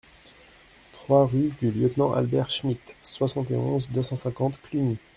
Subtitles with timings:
[0.93, 4.97] trois rue du Lieutenant Albert Schmitt, soixante et onze, deux cent cinquante, Cluny